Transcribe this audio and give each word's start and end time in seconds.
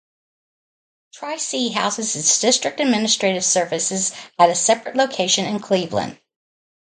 Tri-C 1.13 1.69
houses 1.73 2.15
its 2.15 2.39
district 2.39 2.79
administrative 2.79 3.45
services 3.45 4.11
at 4.39 4.49
a 4.49 4.55
separate 4.55 4.95
location 4.95 5.45
in 5.45 5.59
Cleveland. 5.59 6.17